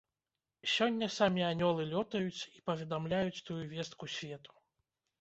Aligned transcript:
Сёння 0.75 1.09
самі 1.17 1.41
анёлы 1.51 1.87
лётаюць 1.93 2.41
і 2.57 2.67
паведамляюць 2.73 3.43
тую 3.51 3.63
вестку 3.79 4.15
свету. 4.19 4.51